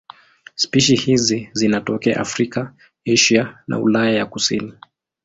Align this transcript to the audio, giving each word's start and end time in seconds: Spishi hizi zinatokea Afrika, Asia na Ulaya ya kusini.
Spishi 0.55 0.95
hizi 0.95 1.49
zinatokea 1.53 2.19
Afrika, 2.19 2.73
Asia 3.13 3.57
na 3.67 3.79
Ulaya 3.79 4.13
ya 4.15 4.25
kusini. 4.25 4.73